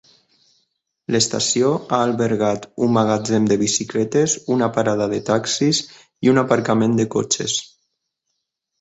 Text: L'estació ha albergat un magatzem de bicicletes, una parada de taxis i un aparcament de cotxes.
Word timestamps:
L'estació 1.15 1.69
ha 1.81 1.99
albergat 2.05 2.65
un 2.87 2.95
magatzem 2.97 3.47
de 3.53 3.59
bicicletes, 3.65 4.37
una 4.59 4.73
parada 4.81 5.11
de 5.15 5.23
taxis 5.31 5.85
i 6.29 6.37
un 6.37 6.47
aparcament 6.47 7.01
de 7.03 7.11
cotxes. 7.19 7.63